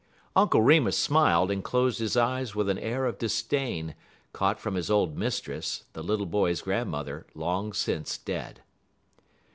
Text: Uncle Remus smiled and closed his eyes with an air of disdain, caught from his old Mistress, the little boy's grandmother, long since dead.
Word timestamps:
Uncle 0.35 0.63
Remus 0.63 0.97
smiled 0.97 1.51
and 1.51 1.63
closed 1.63 1.99
his 1.99 2.17
eyes 2.17 2.55
with 2.55 2.67
an 2.69 2.79
air 2.79 3.05
of 3.05 3.19
disdain, 3.19 3.93
caught 4.33 4.59
from 4.59 4.73
his 4.73 4.89
old 4.89 5.15
Mistress, 5.15 5.83
the 5.93 6.01
little 6.01 6.25
boy's 6.25 6.63
grandmother, 6.63 7.27
long 7.35 7.71
since 7.71 8.17
dead. 8.17 8.63